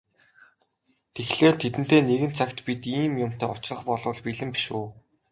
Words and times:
Тэгэхлээр 1.13 1.55
тэдэнтэй 1.57 2.01
нэгэн 2.05 2.31
цагт 2.37 2.57
бид 2.65 2.81
ийм 2.99 3.11
юмтай 3.25 3.47
учрах 3.53 3.79
болбол 3.89 4.19
бэлэн 4.25 4.49
биш 4.53 4.65
үү? 4.79 4.87